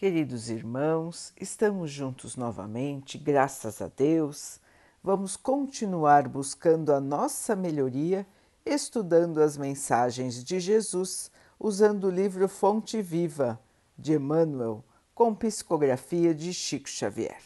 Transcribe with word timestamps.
Queridos 0.00 0.48
irmãos, 0.48 1.30
estamos 1.38 1.90
juntos 1.90 2.34
novamente, 2.34 3.18
graças 3.18 3.82
a 3.82 3.86
Deus. 3.86 4.58
Vamos 5.04 5.36
continuar 5.36 6.26
buscando 6.26 6.94
a 6.94 6.98
nossa 6.98 7.54
melhoria, 7.54 8.26
estudando 8.64 9.42
as 9.42 9.58
mensagens 9.58 10.42
de 10.42 10.58
Jesus, 10.58 11.30
usando 11.58 12.04
o 12.04 12.10
livro 12.10 12.48
Fonte 12.48 13.02
Viva 13.02 13.60
de 13.98 14.14
Emmanuel, 14.14 14.82
com 15.14 15.34
psicografia 15.34 16.34
de 16.34 16.54
Chico 16.54 16.88
Xavier. 16.88 17.42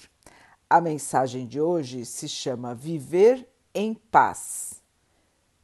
A 0.71 0.81
mensagem 0.81 1.49
de 1.49 1.61
hoje 1.61 2.07
se 2.07 2.29
chama 2.29 2.73
Viver 2.73 3.49
em 3.75 3.95
Paz. 3.95 4.81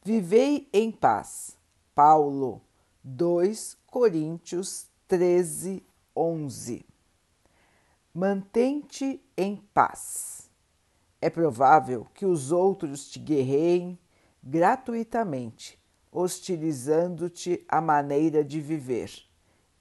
Vivei 0.03 0.67
em 0.73 0.91
paz. 0.91 1.55
Paulo 1.95 2.61
2 3.01 3.77
Coríntios 3.87 4.87
13, 5.07 5.85
11. 6.15 6.85
Mantente 8.13 9.23
em 9.37 9.57
paz. 9.73 10.49
É 11.21 11.29
provável 11.29 12.07
que 12.13 12.25
os 12.25 12.51
outros 12.51 13.09
te 13.09 13.19
guerreiem 13.19 13.97
gratuitamente, 14.43 15.79
hostilizando-te 16.11 17.63
a 17.67 17.79
maneira 17.79 18.43
de 18.43 18.59
viver. 18.59 19.11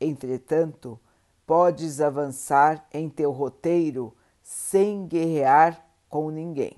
Entretanto, 0.01 1.01
podes 1.47 2.01
avançar 2.01 2.87
em 2.93 3.09
teu 3.09 3.33
roteiro 3.33 4.15
sem 4.43 5.07
guerrear 5.07 5.85
com 6.09 6.31
ninguém. 6.31 6.77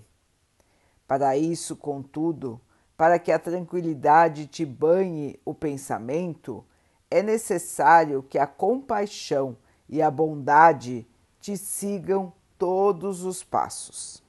Para 1.06 1.36
isso, 1.36 1.76
contudo, 1.76 2.60
para 2.96 3.18
que 3.18 3.32
a 3.32 3.38
tranquilidade 3.38 4.46
te 4.46 4.64
banhe 4.64 5.38
o 5.44 5.52
pensamento, 5.52 6.64
é 7.12 7.22
necessário 7.22 8.22
que 8.22 8.38
a 8.38 8.46
compaixão 8.46 9.54
e 9.86 10.00
a 10.00 10.10
bondade 10.10 11.06
te 11.38 11.58
sigam 11.58 12.32
todos 12.56 13.22
os 13.22 13.44
passos. 13.44 14.22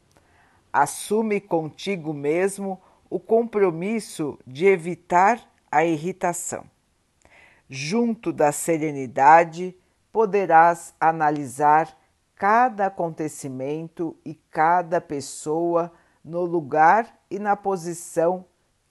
Assume 0.72 1.40
contigo 1.40 2.14
mesmo 2.14 2.82
o 3.10 3.22
compromisso 3.22 4.38
de 4.46 4.66
evitar 4.66 5.40
a 5.72 5.86
irritação. 5.86 6.66
Junto 7.70 8.34
da 8.34 8.52
serenidade, 8.52 9.78
poderás 10.12 10.94
analisar 11.00 11.98
cada 12.36 12.88
acontecimento 12.88 14.14
e 14.26 14.34
cada 14.52 15.00
pessoa 15.00 15.90
no 16.22 16.44
lugar 16.44 17.18
e 17.32 17.40
na 17.40 17.56
posição 17.56 18.46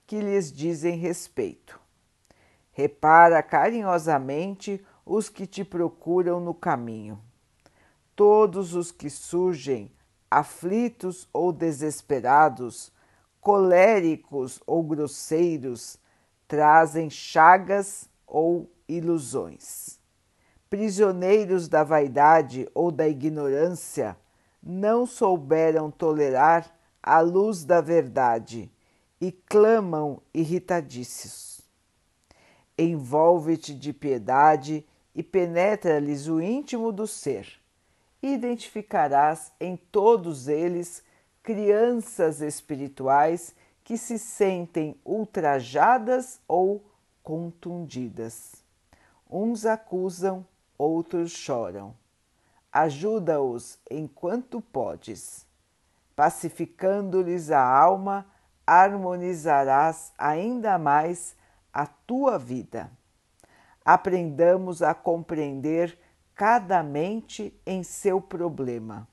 que 0.06 0.18
lhes 0.18 0.50
dizem 0.50 0.96
respeito. 0.96 1.81
Repara 2.72 3.42
carinhosamente 3.42 4.82
os 5.04 5.28
que 5.28 5.46
te 5.46 5.62
procuram 5.62 6.40
no 6.40 6.54
caminho. 6.54 7.20
Todos 8.16 8.74
os 8.74 8.90
que 8.90 9.10
surgem 9.10 9.92
aflitos 10.30 11.28
ou 11.34 11.52
desesperados, 11.52 12.90
coléricos 13.42 14.58
ou 14.66 14.82
grosseiros, 14.82 15.98
trazem 16.48 17.10
chagas 17.10 18.08
ou 18.26 18.72
ilusões. 18.88 19.98
Prisioneiros 20.70 21.68
da 21.68 21.84
vaidade 21.84 22.66
ou 22.74 22.90
da 22.90 23.06
ignorância, 23.06 24.16
não 24.62 25.04
souberam 25.04 25.90
tolerar 25.90 26.74
a 27.02 27.20
luz 27.20 27.64
da 27.64 27.82
verdade 27.82 28.72
e 29.20 29.30
clamam 29.30 30.22
irritadiços 30.32 31.61
envolve-te 32.76 33.74
de 33.74 33.92
piedade 33.92 34.86
e 35.14 35.22
penetra-lhes 35.22 36.26
o 36.26 36.40
íntimo 36.40 36.90
do 36.90 37.06
ser. 37.06 37.60
Identificarás 38.22 39.52
em 39.60 39.76
todos 39.76 40.48
eles 40.48 41.02
crianças 41.42 42.40
espirituais 42.40 43.54
que 43.82 43.98
se 43.98 44.18
sentem 44.18 44.96
ultrajadas 45.04 46.40
ou 46.46 46.84
contundidas. 47.22 48.62
Uns 49.28 49.66
acusam, 49.66 50.46
outros 50.78 51.32
choram. 51.32 51.94
Ajuda-os 52.72 53.78
enquanto 53.90 54.60
podes. 54.60 55.46
Pacificando-lhes 56.14 57.50
a 57.50 57.60
alma, 57.60 58.26
harmonizarás 58.66 60.12
ainda 60.16 60.78
mais 60.78 61.34
a 61.72 61.86
tua 61.86 62.38
vida. 62.38 62.90
Aprendamos 63.84 64.82
a 64.82 64.94
compreender 64.94 65.98
cada 66.34 66.82
mente 66.82 67.58
em 67.66 67.82
seu 67.82 68.20
problema. 68.20 69.08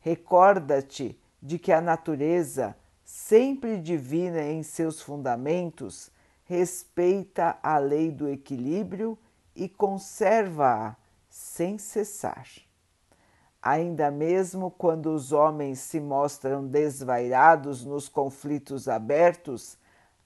Recorda-te 0.00 1.18
de 1.40 1.58
que 1.58 1.72
a 1.72 1.80
natureza, 1.80 2.76
sempre 3.04 3.78
divina 3.78 4.42
em 4.42 4.62
seus 4.62 5.00
fundamentos, 5.00 6.10
respeita 6.44 7.58
a 7.62 7.78
lei 7.78 8.10
do 8.10 8.28
equilíbrio 8.28 9.18
e 9.54 9.68
conserva-a 9.68 10.96
sem 11.28 11.78
cessar. 11.78 12.46
Ainda 13.62 14.10
mesmo 14.10 14.70
quando 14.70 15.06
os 15.06 15.32
homens 15.32 15.78
se 15.78 15.98
mostram 15.98 16.66
desvairados 16.66 17.84
nos 17.84 18.10
conflitos 18.10 18.88
abertos, 18.88 19.78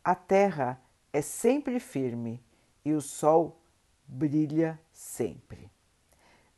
a 0.02 0.14
Terra 0.14 0.80
é 1.12 1.22
sempre 1.22 1.80
firme 1.80 2.42
e 2.84 2.92
o 2.92 3.00
sol 3.00 3.60
brilha 4.06 4.78
sempre. 4.92 5.70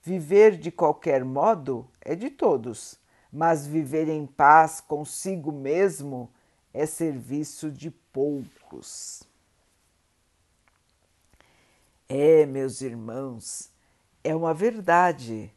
Viver 0.02 0.56
de 0.56 0.70
qualquer 0.70 1.24
modo 1.24 1.88
é 2.00 2.14
de 2.14 2.30
todos, 2.30 2.98
mas 3.32 3.66
viver 3.66 4.08
em 4.08 4.26
paz 4.26 4.80
consigo 4.80 5.52
mesmo 5.52 6.30
é 6.72 6.86
serviço 6.86 7.70
de 7.70 7.90
poucos. 7.90 9.22
É, 12.08 12.44
meus 12.46 12.80
irmãos, 12.80 13.70
é 14.24 14.34
uma 14.34 14.52
verdade, 14.52 15.52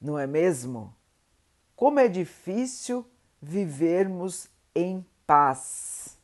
não 0.00 0.18
é 0.18 0.26
mesmo? 0.26 0.94
Como 1.74 2.00
é 2.00 2.08
difícil 2.08 3.06
vivermos 3.42 4.48
em 4.74 5.04
paz 5.26 6.15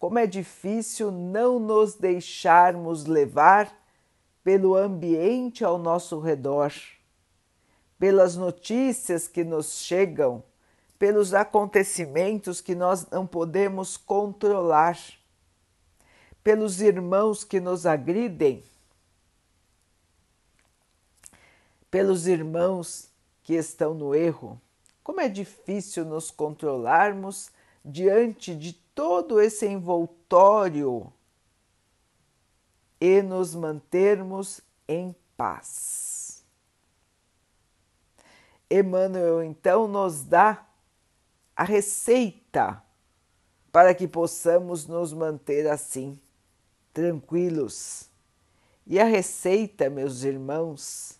como 0.00 0.18
é 0.18 0.26
difícil 0.26 1.12
não 1.12 1.60
nos 1.60 1.94
deixarmos 1.94 3.04
levar 3.04 3.70
pelo 4.42 4.74
ambiente 4.74 5.62
ao 5.62 5.76
nosso 5.76 6.18
redor, 6.18 6.72
pelas 7.98 8.34
notícias 8.34 9.28
que 9.28 9.44
nos 9.44 9.82
chegam, 9.82 10.42
pelos 10.98 11.34
acontecimentos 11.34 12.62
que 12.62 12.74
nós 12.74 13.06
não 13.10 13.26
podemos 13.26 13.98
controlar, 13.98 14.98
pelos 16.42 16.80
irmãos 16.80 17.44
que 17.44 17.60
nos 17.60 17.84
agridem, 17.84 18.64
pelos 21.90 22.26
irmãos 22.26 23.10
que 23.42 23.52
estão 23.52 23.92
no 23.92 24.14
erro. 24.14 24.58
Como 25.04 25.20
é 25.20 25.28
difícil 25.28 26.06
nos 26.06 26.30
controlarmos 26.30 27.50
diante 27.84 28.54
de 28.54 28.72
todo 29.00 29.40
esse 29.40 29.66
envoltório 29.66 31.10
e 33.00 33.22
nos 33.22 33.54
mantermos 33.54 34.60
em 34.86 35.16
paz. 35.38 36.44
Emmanuel 38.70 39.42
então 39.42 39.88
nos 39.88 40.22
dá 40.22 40.66
a 41.56 41.64
receita 41.64 42.82
para 43.72 43.94
que 43.94 44.06
possamos 44.06 44.86
nos 44.86 45.14
manter 45.14 45.66
assim, 45.66 46.20
tranquilos. 46.92 48.10
E 48.86 49.00
a 49.00 49.04
receita, 49.04 49.88
meus 49.88 50.24
irmãos, 50.24 51.18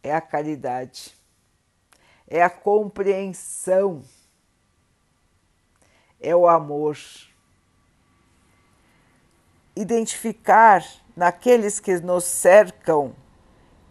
é 0.00 0.14
a 0.14 0.20
caridade, 0.20 1.12
é 2.28 2.40
a 2.40 2.48
compreensão 2.48 4.04
é 6.20 6.34
o 6.34 6.48
amor. 6.48 6.98
Identificar 9.74 10.84
naqueles 11.16 11.80
que 11.80 11.98
nos 12.00 12.24
cercam 12.24 13.14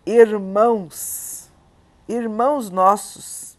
irmãos, 0.06 1.50
irmãos 2.08 2.70
nossos, 2.70 3.58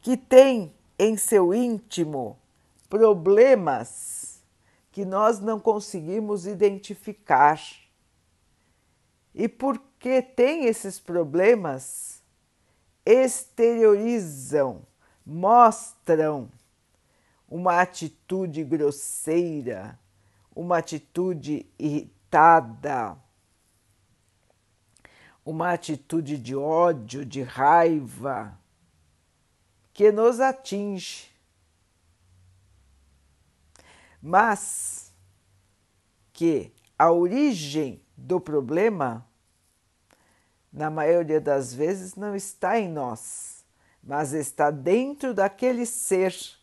que 0.00 0.16
têm 0.16 0.72
em 0.98 1.16
seu 1.16 1.52
íntimo 1.52 2.38
problemas 2.88 4.42
que 4.90 5.04
nós 5.04 5.38
não 5.40 5.60
conseguimos 5.60 6.46
identificar. 6.46 7.60
E 9.34 9.48
porque 9.48 10.22
têm 10.22 10.64
esses 10.64 10.98
problemas, 10.98 12.22
exteriorizam, 13.04 14.82
mostram 15.24 16.50
uma 17.48 17.80
atitude 17.80 18.62
grosseira, 18.62 19.98
uma 20.54 20.78
atitude 20.78 21.66
irritada, 21.78 23.16
uma 25.44 25.72
atitude 25.72 26.36
de 26.36 26.54
ódio, 26.54 27.24
de 27.24 27.42
raiva, 27.42 28.58
que 29.94 30.12
nos 30.12 30.40
atinge. 30.40 31.30
Mas 34.20 35.10
que 36.32 36.72
a 36.98 37.10
origem 37.10 38.02
do 38.14 38.38
problema, 38.38 39.26
na 40.70 40.90
maioria 40.90 41.40
das 41.40 41.72
vezes, 41.72 42.14
não 42.14 42.36
está 42.36 42.78
em 42.78 42.88
nós, 42.88 43.64
mas 44.02 44.32
está 44.34 44.70
dentro 44.70 45.32
daquele 45.32 45.86
ser 45.86 46.57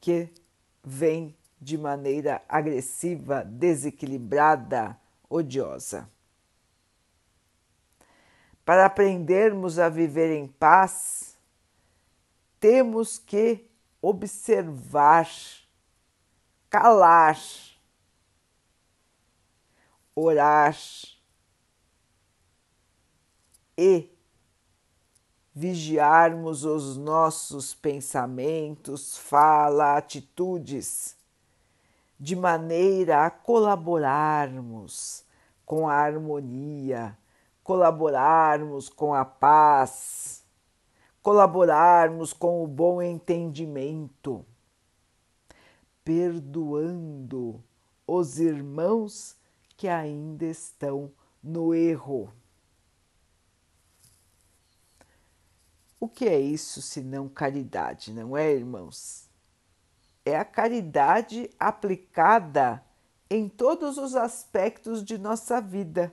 que 0.00 0.32
vem 0.82 1.36
de 1.60 1.76
maneira 1.76 2.42
agressiva, 2.48 3.44
desequilibrada, 3.44 4.98
odiosa. 5.28 6.08
Para 8.64 8.86
aprendermos 8.86 9.78
a 9.78 9.88
viver 9.88 10.30
em 10.36 10.46
paz, 10.46 11.36
temos 12.60 13.18
que 13.18 13.68
observar, 14.00 15.28
calar, 16.68 17.38
orar 20.14 20.76
e 23.76 24.17
vigiarmos 25.54 26.64
os 26.64 26.96
nossos 26.96 27.74
pensamentos, 27.74 29.16
fala, 29.16 29.96
atitudes, 29.96 31.16
de 32.18 32.34
maneira 32.34 33.24
a 33.26 33.30
colaborarmos 33.30 35.24
com 35.64 35.88
a 35.88 35.94
harmonia, 35.94 37.16
colaborarmos 37.62 38.88
com 38.88 39.14
a 39.14 39.24
paz, 39.24 40.44
colaborarmos 41.22 42.32
com 42.32 42.64
o 42.64 42.66
bom 42.66 43.02
entendimento, 43.02 44.44
perdoando 46.02 47.62
os 48.06 48.38
irmãos 48.38 49.36
que 49.76 49.86
ainda 49.86 50.46
estão 50.46 51.12
no 51.42 51.74
erro. 51.74 52.32
O 56.00 56.08
que 56.08 56.28
é 56.28 56.38
isso 56.38 56.80
senão 56.80 57.28
caridade, 57.28 58.12
não 58.12 58.36
é, 58.36 58.52
irmãos? 58.52 59.28
É 60.24 60.36
a 60.36 60.44
caridade 60.44 61.50
aplicada 61.58 62.84
em 63.28 63.48
todos 63.48 63.98
os 63.98 64.14
aspectos 64.14 65.02
de 65.04 65.18
nossa 65.18 65.60
vida, 65.60 66.12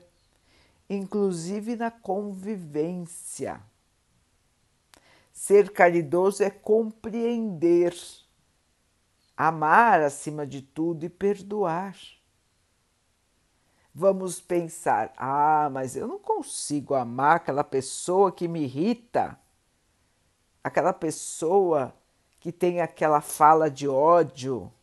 inclusive 0.89 1.75
na 1.75 1.91
convivência. 1.91 3.61
Ser 5.31 5.71
caridoso 5.71 6.43
é 6.43 6.49
compreender, 6.49 7.95
amar 9.37 10.01
acima 10.01 10.47
de 10.47 10.63
tudo 10.63 11.05
e 11.05 11.09
perdoar. 11.09 11.95
Vamos 13.93 14.41
pensar: 14.41 15.13
ah, 15.15 15.69
mas 15.71 15.95
eu 15.95 16.07
não 16.07 16.17
consigo 16.17 16.95
amar 16.95 17.35
aquela 17.35 17.63
pessoa 17.63 18.31
que 18.31 18.47
me 18.47 18.63
irrita 18.63 19.39
aquela 20.65 20.91
pessoa 20.91 21.93
que 22.39 22.51
tem 22.51 22.81
aquela 22.81 23.21
fala 23.21 23.69
de 23.69 23.87
ódio, 23.87 24.73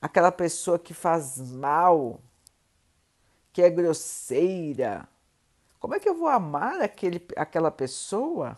aquela 0.00 0.30
pessoa 0.30 0.78
que 0.78 0.94
faz 0.94 1.40
mal, 1.50 2.20
que 3.52 3.60
é 3.60 3.68
grosseira. 3.68 5.08
Como 5.80 5.96
é 5.96 5.98
que 5.98 6.08
eu 6.08 6.16
vou 6.16 6.28
amar 6.28 6.80
aquele, 6.80 7.26
aquela 7.36 7.72
pessoa? 7.72 8.56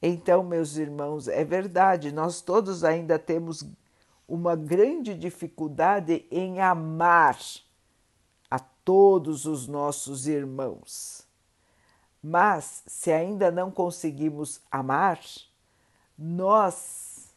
Então, 0.00 0.42
meus 0.42 0.78
irmãos, 0.78 1.28
é 1.28 1.44
verdade, 1.44 2.12
nós 2.12 2.40
todos 2.40 2.82
ainda 2.82 3.18
temos 3.18 3.62
uma 4.26 4.56
grande 4.56 5.12
dificuldade 5.12 6.26
em 6.30 6.62
amar 6.62 7.38
a 8.50 8.58
todos 8.58 9.44
os 9.44 9.68
nossos 9.68 10.26
irmãos. 10.26 11.23
Mas 12.26 12.82
se 12.86 13.12
ainda 13.12 13.50
não 13.50 13.70
conseguimos 13.70 14.58
amar, 14.70 15.20
nós 16.16 17.28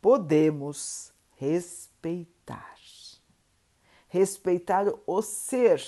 podemos 0.00 1.12
respeitar. 1.36 2.72
Respeitar 4.08 4.86
o 5.06 5.20
ser 5.20 5.84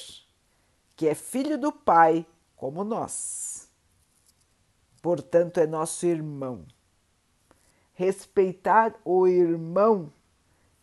que 0.94 1.08
é 1.08 1.14
filho 1.14 1.56
do 1.56 1.72
Pai 1.72 2.26
como 2.54 2.84
nós. 2.84 3.66
Portanto, 5.00 5.56
é 5.56 5.66
nosso 5.66 6.04
irmão. 6.04 6.66
Respeitar 7.94 8.94
o 9.06 9.26
irmão 9.26 10.12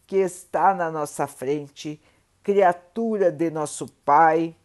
que 0.08 0.16
está 0.16 0.74
na 0.74 0.90
nossa 0.90 1.28
frente, 1.28 2.02
criatura 2.42 3.32
de 3.32 3.52
nosso 3.52 3.88
Pai, 4.04 4.56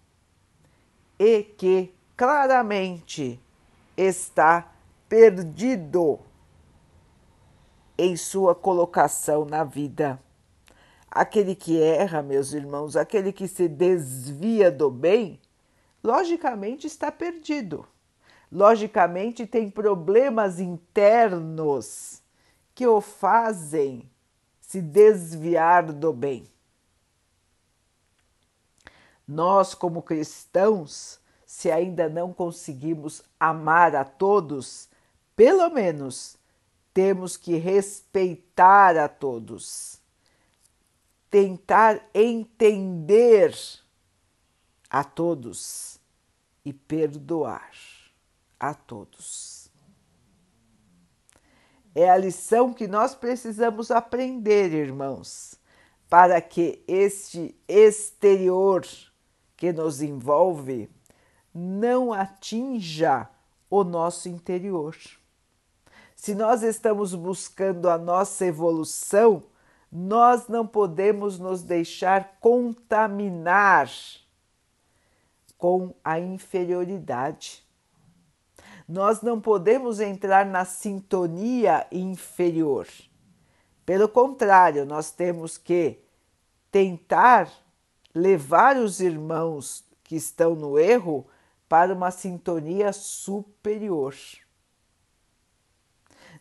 e 1.19 1.43
que 1.43 1.98
claramente 2.19 3.41
está 3.97 4.75
perdido 5.09 6.19
em 7.97 8.17
sua 8.17 8.57
colocação 8.57 9.45
na 9.45 9.63
vida. 9.63 10.21
Aquele 11.09 11.55
que 11.55 11.81
erra, 11.81 12.21
meus 12.21 12.53
irmãos, 12.53 12.97
aquele 12.97 13.33
que 13.33 13.47
se 13.47 13.69
desvia 13.69 14.69
do 14.69 14.91
bem, 14.91 15.41
logicamente 16.03 16.89
está 16.89 17.13
perdido. 17.13 17.87
Logicamente 18.51 19.47
tem 19.47 19.71
problemas 19.71 20.59
internos 20.59 22.21
que 22.75 22.85
o 22.85 23.01
fazem 23.01 24.11
se 24.61 24.83
desviar 24.83 25.93
do 25.93 26.13
bem. 26.13 26.51
Nós, 29.27 29.73
como 29.73 30.03
cristãos, 30.03 31.21
se 31.49 31.71
ainda 31.71 32.11
não 32.11 32.31
conseguimos 32.31 33.23
amar 33.41 33.97
a 33.97 34.05
todos, 34.05 34.87
pelo 35.35 35.71
menos 35.71 36.37
temos 36.93 37.39
que 37.39 37.57
respeitar 37.57 38.99
a 38.99 39.09
todos, 39.09 39.99
tentar 41.31 42.07
entender 42.13 43.57
a 44.91 45.03
todos 45.03 45.99
e 46.67 46.75
perdoar 46.75 47.73
a 48.61 48.75
todos. 48.75 49.71
É 51.95 52.11
a 52.11 52.19
lição 52.19 52.75
que 52.75 52.87
nós 52.87 53.15
precisamos 53.15 53.91
aprender, 53.91 54.75
irmãos, 54.75 55.55
para 56.11 56.43
que 56.43 56.85
este 56.87 57.59
exterior 57.67 58.87
que 59.57 59.73
nos 59.73 60.03
envolve 60.03 60.91
não 61.59 62.13
atinja 62.13 63.29
o 63.69 63.83
nosso 63.83 64.29
interior. 64.29 64.97
Se 66.15 66.35
nós 66.35 66.63
estamos 66.63 67.15
buscando 67.15 67.89
a 67.91 67.99
nossa 67.99 68.47
evolução, 68.47 69.43
nós 69.91 70.49
não 70.49 70.67
podemos 70.67 71.39
nos 71.39 71.63
deixar 71.63 72.39
contaminar 72.41 73.91
com 75.57 75.95
a 76.05 76.21
inferioridade. 76.21 77.65
Nós 78.89 79.21
não 79.21 79.41
podemos 79.41 80.01
entrar 80.01 80.47
na 80.47 80.65
sintonia 80.65 81.87
inferior. 81.91 82.87
Pelo 83.85 84.09
contrário, 84.09 84.87
nós 84.87 85.11
temos 85.11 85.59
que 85.59 85.99
tentar 86.71 87.51
levar 88.15 88.77
os 88.77 89.01
irmãos 89.01 89.85
que 90.05 90.17
estão 90.17 90.55
no 90.55 90.79
erro 90.79 91.27
para 91.69 91.93
uma 91.93 92.11
sintonia 92.11 92.93
superior. 92.93 94.15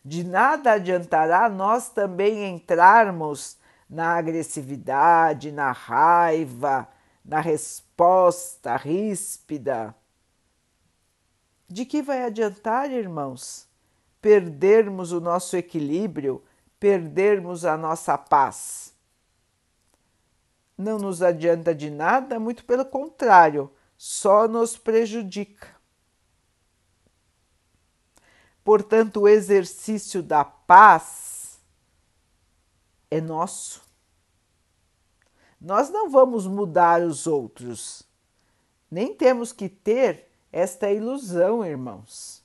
De 0.04 0.24
nada 0.24 0.72
adiantará 0.72 1.48
nós 1.48 1.90
também 1.90 2.44
entrarmos 2.44 3.58
na 3.88 4.16
agressividade, 4.16 5.52
na 5.52 5.72
raiva, 5.72 6.88
na 7.24 7.40
resposta 7.40 8.76
ríspida. 8.76 9.94
De 11.68 11.84
que 11.84 12.00
vai 12.00 12.24
adiantar, 12.24 12.90
irmãos? 12.90 13.68
Perdermos 14.20 15.12
o 15.12 15.20
nosso 15.20 15.56
equilíbrio, 15.56 16.42
perdermos 16.80 17.64
a 17.64 17.76
nossa 17.76 18.16
paz. 18.16 18.94
Não 20.76 20.98
nos 20.98 21.22
adianta 21.22 21.74
de 21.74 21.90
nada, 21.90 22.38
muito 22.38 22.64
pelo 22.64 22.84
contrário, 22.84 23.70
só 23.98 24.46
nos 24.46 24.78
prejudica. 24.78 25.76
Portanto, 28.62 29.22
o 29.22 29.28
exercício 29.28 30.22
da 30.22 30.44
paz 30.44 31.58
é 33.10 33.20
nosso. 33.20 33.82
Nós 35.60 35.90
não 35.90 36.08
vamos 36.08 36.46
mudar 36.46 37.02
os 37.02 37.26
outros. 37.26 38.04
Nem 38.88 39.14
temos 39.14 39.52
que 39.52 39.68
ter 39.68 40.30
esta 40.52 40.92
ilusão, 40.92 41.64
irmãos. 41.64 42.44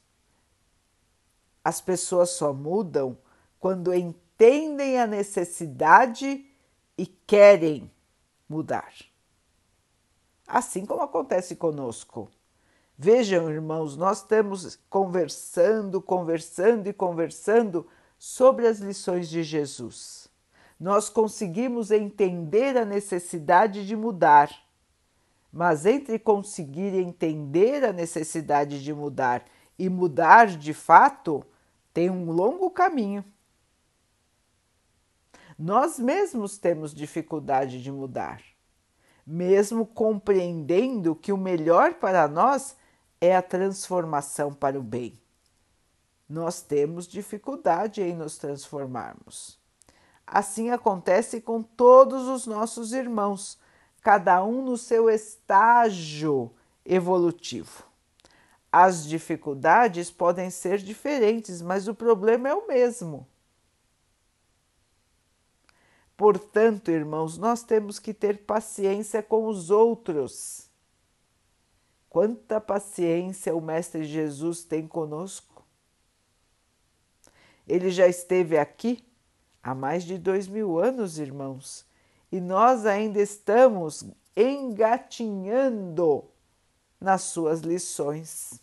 As 1.64 1.80
pessoas 1.80 2.32
só 2.32 2.52
mudam 2.52 3.18
quando 3.60 3.94
entendem 3.94 5.00
a 5.00 5.06
necessidade 5.06 6.50
e 6.98 7.06
querem 7.06 7.92
mudar. 8.50 8.94
Assim 10.48 10.86
como 10.86 11.02
acontece 11.02 11.56
conosco. 11.56 12.30
Vejam, 12.98 13.50
irmãos, 13.50 13.98
nós 13.98 14.20
estamos 14.20 14.80
conversando, 14.90 16.02
conversando 16.02 16.88
e 16.88 16.94
conversando 16.94 17.88
sobre 18.18 18.68
as 18.68 18.80
lições 18.80 19.28
de 19.30 19.44
Jesus. 19.44 20.30
Nós 20.80 21.10
conseguimos 21.10 21.92
entender 21.92 22.78
a 22.78 22.86
necessidade 22.86 23.86
de 23.86 23.96
mudar, 23.96 24.50
mas 25.52 25.86
entre 25.86 26.20
conseguir 26.20 26.94
entender 26.94 27.84
a 27.84 27.94
necessidade 27.94 28.84
de 28.84 28.94
mudar 28.94 29.46
e 29.78 29.90
mudar 29.90 30.48
de 30.48 30.74
fato, 30.74 31.44
tem 31.94 32.10
um 32.10 32.32
longo 32.32 32.70
caminho. 32.70 33.24
Nós 35.58 36.00
mesmos 36.00 36.58
temos 36.58 36.94
dificuldade 36.94 37.82
de 37.82 37.92
mudar, 37.92 38.42
mesmo 39.26 39.86
compreendendo 39.86 41.16
que 41.16 41.32
o 41.32 41.38
melhor 41.38 41.96
para 41.96 42.28
nós 42.28 42.76
é 43.22 43.36
a 43.36 43.42
transformação 43.42 44.54
para 44.54 44.80
o 44.80 44.84
bem 44.84 45.24
nós 46.34 46.62
temos 46.62 47.08
dificuldade 47.08 48.02
em 48.02 48.16
nos 48.16 48.38
transformarmos. 48.38 49.60
Assim 50.26 50.72
acontece 50.72 51.42
com 51.42 51.62
todos 51.62 52.28
os 52.28 52.48
nossos 52.48 52.94
irmãos, 52.94 53.60
cada 54.02 54.44
um 54.44 54.64
no 54.64 54.78
seu 54.78 55.10
estágio 55.10 56.52
evolutivo. 56.86 57.84
As 58.72 59.06
dificuldades 59.06 60.10
podem 60.10 60.50
ser 60.50 60.80
diferentes, 60.80 61.62
mas 61.62 61.88
o 61.88 61.94
problema 61.94 62.50
é 62.50 62.54
o 62.54 62.68
mesmo. 62.68 63.28
Portanto, 66.16 66.92
irmãos, 66.92 67.38
nós 67.38 67.64
temos 67.64 68.00
que 68.00 68.14
ter 68.14 68.46
paciência 68.46 69.24
com 69.24 69.48
os 69.48 69.70
outros. 69.70 70.70
Quanta 72.10 72.62
paciência 72.62 73.56
o 73.56 73.62
Mestre 73.62 74.04
Jesus 74.04 74.64
tem 74.64 74.88
conosco. 74.88 75.66
Ele 77.68 77.90
já 77.90 78.08
esteve 78.08 78.58
aqui 78.58 79.04
há 79.64 79.74
mais 79.74 80.04
de 80.04 80.18
dois 80.18 80.48
mil 80.48 80.78
anos, 80.78 81.18
irmãos, 81.18 81.86
e 82.32 82.40
nós 82.40 82.86
ainda 82.86 83.20
estamos 83.20 84.06
engatinhando 84.36 86.26
nas 87.00 87.24
suas 87.24 87.62
lições. 87.62 88.60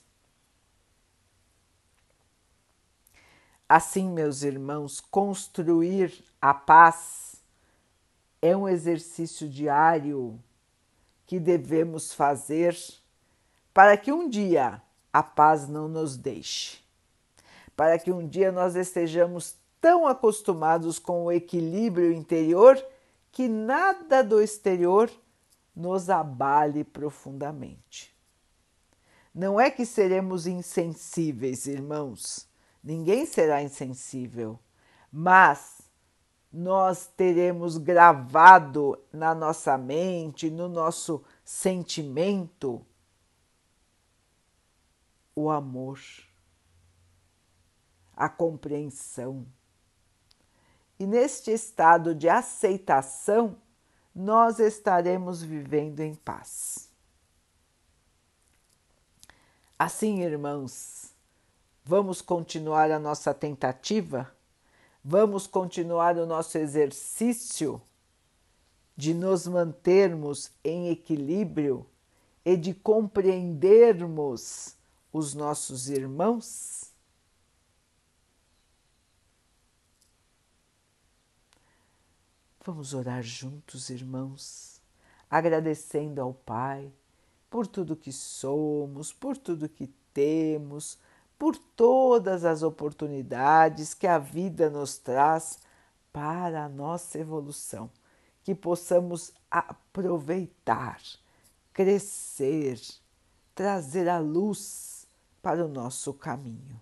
Assim, 3.69 4.09
meus 4.09 4.43
irmãos, 4.43 5.01
construir 5.01 6.25
a 6.41 6.53
paz 6.53 7.30
é 8.41 8.57
um 8.57 8.69
exercício 8.69 9.49
diário 9.49 10.39
que 11.27 11.39
devemos 11.39 12.13
fazer 12.13 12.77
para 13.73 13.97
que 13.97 14.13
um 14.13 14.29
dia 14.29 14.83
a 15.13 15.23
paz 15.23 15.69
não 15.69 15.89
nos 15.89 16.17
deixe 16.17 16.81
para 17.81 17.99
que 17.99 18.13
um 18.13 18.29
dia 18.29 18.53
nós 18.53 18.77
estejamos 18.77 19.55
tão 19.81 20.07
acostumados 20.07 20.99
com 20.99 21.25
o 21.25 21.33
equilíbrio 21.33 22.13
interior 22.13 22.79
que 23.33 23.49
nada 23.49 24.23
do 24.23 24.39
exterior 24.39 25.11
nos 25.75 26.11
abale 26.11 26.85
profundamente. 26.85 28.15
Não 29.35 29.59
é 29.59 29.71
que 29.71 29.87
seremos 29.87 30.47
insensíveis, 30.47 31.67
irmãos, 31.67 32.47
ninguém 32.85 33.25
será 33.25 33.63
insensível, 33.63 34.59
mas 35.11 35.80
nós 36.53 37.07
teremos 37.17 37.79
gravado 37.79 38.99
na 39.13 39.35
nossa 39.35 39.79
mente, 39.79 40.51
no 40.51 40.69
nosso 40.69 41.23
sentimento, 41.45 42.85
o 45.35 45.49
amor 45.49 45.99
a 48.21 48.29
compreensão. 48.29 49.47
E 50.99 51.07
neste 51.07 51.51
estado 51.51 52.15
de 52.15 52.29
aceitação, 52.29 53.57
nós 54.15 54.59
estaremos 54.59 55.43
vivendo 55.43 56.01
em 56.01 56.15
paz. 56.15 56.91
Assim, 59.79 60.21
irmãos, 60.21 61.15
vamos 61.83 62.21
continuar 62.21 62.91
a 62.91 62.99
nossa 62.99 63.33
tentativa, 63.33 64.31
vamos 65.03 65.47
continuar 65.47 66.17
o 66.17 66.27
nosso 66.27 66.59
exercício 66.59 67.81
de 68.97 69.15
nos 69.15 69.47
mantermos 69.47 70.51
em 70.63 70.91
equilíbrio 70.91 71.87
e 72.45 72.57
de 72.57 72.75
compreendermos 72.75 74.77
os 75.13 75.35
nossos 75.35 75.89
irmãos? 75.89 76.91
Vamos 82.63 82.93
orar 82.93 83.23
juntos, 83.23 83.89
irmãos, 83.89 84.83
agradecendo 85.31 86.21
ao 86.21 86.35
Pai 86.35 86.93
por 87.49 87.67
tudo 87.67 87.97
que 87.97 88.13
somos, 88.13 89.13
por 89.13 89.37
tudo 89.37 89.69
que 89.69 89.87
temos, 90.13 90.99
por 91.41 91.57
todas 91.57 92.45
as 92.45 92.63
oportunidades 92.63 93.95
que 93.95 94.07
a 94.07 94.19
vida 94.19 94.69
nos 94.69 94.99
traz 94.99 95.59
para 96.13 96.67
a 96.67 96.69
nossa 96.69 97.19
evolução, 97.19 97.89
que 98.45 98.55
possamos 98.55 99.33
aproveitar, 99.51 101.01
crescer, 101.73 102.79
trazer 103.55 104.07
a 104.07 104.19
luz 104.19 105.07
para 105.41 105.65
o 105.65 105.69
nosso 105.69 106.13
caminho. 106.13 106.79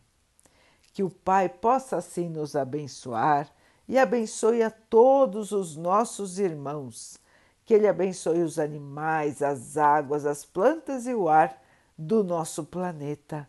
Que 0.93 1.05
o 1.05 1.11
Pai 1.11 1.49
possa 1.49 1.99
assim 1.99 2.29
nos 2.29 2.57
abençoar 2.57 3.49
e 3.87 3.97
abençoe 3.97 4.65
a 4.65 4.73
todos 4.73 5.53
os 5.53 5.77
nossos 5.77 6.41
irmãos. 6.41 7.17
Que 7.65 7.75
Ele 7.75 7.87
abençoe 7.87 8.43
os 8.43 8.59
animais, 8.59 9.41
as 9.41 9.77
águas, 9.77 10.27
as 10.27 10.45
plantas 10.45 11.07
e 11.07 11.15
o 11.15 11.29
ar 11.29 11.62
do 11.97 12.25
nosso 12.25 12.65
planeta. 12.65 13.49